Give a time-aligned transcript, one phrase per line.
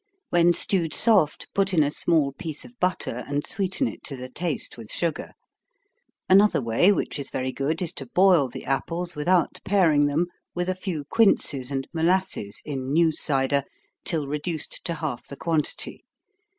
[0.31, 4.29] When stewed soft, put in a small piece of butter, and sweeten it to the
[4.29, 5.33] taste, with sugar.
[6.27, 10.25] Another way, which is very good, is to boil the apples, without paring them,
[10.55, 13.63] with a few quinces and molasses, in new cider,
[14.03, 16.03] till reduced to half the quantity.